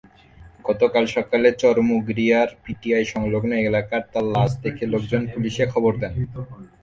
[0.67, 6.13] গতকাল সকালে চরমুগরিয়ার পিটিআইসংলগ্ন এলাকায় তাঁর লাশ দেখে লোকজন পুলিশে খবর দেন।